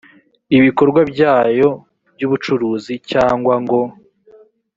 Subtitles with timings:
[0.57, 1.69] ibikorwa byayo
[2.15, 3.81] by ubucuruzi cyangwa ngo